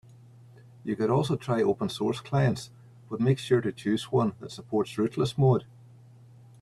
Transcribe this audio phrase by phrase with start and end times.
[0.83, 2.71] You can also try open source clients,
[3.07, 5.67] but make sure to choose one that supports rootless mode.